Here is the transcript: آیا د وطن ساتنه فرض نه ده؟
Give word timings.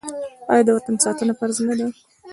آیا 0.51 0.63
د 0.65 0.69
وطن 0.77 0.95
ساتنه 1.05 1.33
فرض 1.39 1.57
نه 1.67 1.73
ده؟ 1.79 1.87